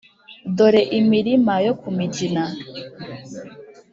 dore 0.55 0.81
imirima 0.99 1.53
yo 1.65 1.73
ku 1.79 1.87
mugina. 1.95 2.43